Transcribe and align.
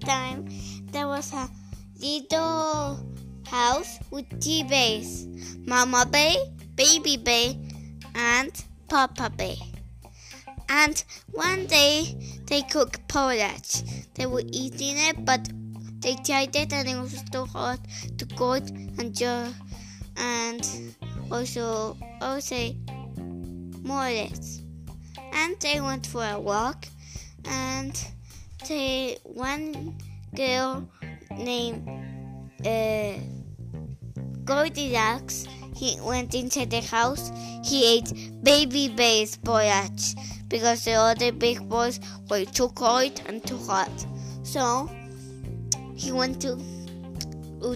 time 0.00 0.48
there 0.92 1.06
was 1.06 1.32
a 1.32 1.48
little 2.00 2.98
house 3.46 3.98
with 4.10 4.26
three 4.42 4.62
bays 4.62 5.26
Mama 5.66 6.06
Bay, 6.10 6.36
Baby 6.76 7.16
Bay, 7.16 7.58
and 8.14 8.52
Papa 8.88 9.30
Bay. 9.36 9.56
And 10.68 11.02
one 11.32 11.66
day 11.66 12.16
they 12.46 12.62
cooked 12.62 13.06
porridge. 13.08 13.82
They 14.14 14.26
were 14.26 14.42
eating 14.46 14.96
it, 14.98 15.24
but 15.24 15.48
they 16.00 16.16
tried 16.16 16.54
it 16.56 16.72
and 16.72 16.88
it 16.88 17.00
was 17.00 17.22
too 17.30 17.46
hot, 17.46 17.80
to 18.18 18.26
cook 18.36 18.64
and 18.98 19.14
jar 19.14 19.48
and 20.16 20.94
also 21.30 21.96
also 22.20 22.74
more 23.82 24.06
or 24.06 24.10
less. 24.10 24.62
And 25.32 25.58
they 25.60 25.80
went 25.80 26.06
for 26.06 26.24
a 26.24 26.38
walk 26.38 26.86
and 27.44 27.94
they 28.66 29.18
one 29.24 29.96
girl 30.34 30.88
named 31.36 31.88
uh, 32.64 33.14
Goldilocks 34.44 35.46
he 35.74 35.98
went 36.00 36.34
into 36.34 36.64
the 36.66 36.80
house. 36.80 37.32
He 37.64 37.98
ate 37.98 38.12
baby 38.42 38.88
bear's 38.88 39.36
porridge 39.36 40.14
because 40.48 40.84
the 40.84 40.92
other 40.92 41.32
big 41.32 41.68
boys 41.68 41.98
were 42.30 42.44
too 42.44 42.68
cold 42.70 43.20
and 43.26 43.44
too 43.44 43.58
hot. 43.58 43.90
So 44.44 44.88
he 45.96 46.12
went 46.12 46.40
to 46.42 46.56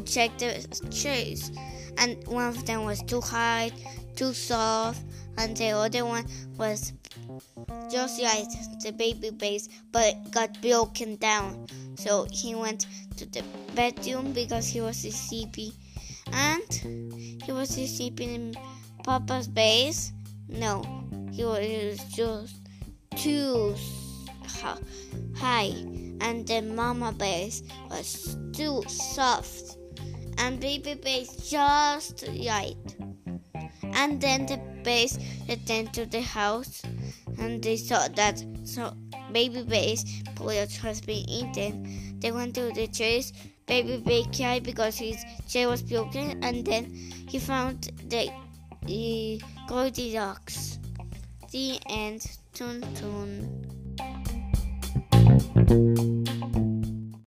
check 0.04 0.36
the 0.38 0.66
chairs, 0.90 1.50
and 1.96 2.16
one 2.26 2.48
of 2.48 2.66
them 2.66 2.84
was 2.84 3.02
too 3.02 3.20
hard, 3.20 3.72
too 4.18 4.32
soft, 4.32 5.00
and 5.36 5.56
the 5.56 5.70
other 5.70 6.04
one 6.04 6.26
was 6.56 6.92
just 7.88 8.20
like 8.20 8.48
the 8.82 8.90
baby 8.90 9.30
base, 9.30 9.68
but 9.92 10.12
got 10.32 10.60
broken 10.60 11.14
down. 11.16 11.66
So 11.94 12.26
he 12.32 12.56
went 12.56 12.86
to 13.16 13.26
the 13.26 13.44
bedroom 13.76 14.32
because 14.32 14.66
he 14.66 14.80
was 14.80 14.98
sleepy, 14.98 15.72
and 16.32 16.68
he 17.44 17.52
was 17.52 17.70
sleeping 17.70 18.30
in 18.34 18.54
Papa's 19.04 19.46
base. 19.46 20.12
No, 20.48 20.82
he 21.30 21.44
was 21.44 22.02
just 22.12 22.56
too 23.14 23.76
high, 25.36 25.72
and 26.20 26.44
the 26.44 26.60
Mama 26.62 27.12
base 27.12 27.62
was 27.88 28.36
too 28.52 28.82
soft, 28.88 29.78
and 30.38 30.58
baby 30.58 30.94
base 30.94 31.36
just 31.48 32.24
right. 32.44 32.74
And 33.82 34.20
then 34.20 34.46
the 34.46 34.58
base 34.82 35.18
returned 35.48 35.92
to 35.94 36.06
the 36.06 36.22
house 36.22 36.82
and 37.38 37.62
they 37.62 37.76
saw 37.76 38.08
that 38.08 38.42
so 38.64 38.94
baby 39.32 39.62
bear's 39.62 40.04
porridge 40.34 40.78
has 40.78 41.00
been 41.00 41.28
eaten. 41.28 42.18
They 42.20 42.32
went 42.32 42.54
to 42.56 42.72
the 42.72 42.86
chairs. 42.88 43.32
Baby 43.66 43.98
bear 43.98 44.22
cried 44.34 44.64
because 44.64 44.96
his 44.96 45.22
chair 45.46 45.68
was 45.68 45.82
broken, 45.82 46.42
and 46.42 46.64
then 46.64 46.86
he 47.28 47.38
found 47.38 47.90
the 48.08 48.30
uh, 48.30 49.66
Goldilocks. 49.68 50.78
The 51.52 51.78
end. 51.86 52.26
Tun 52.54 52.80
tun. 52.94 53.77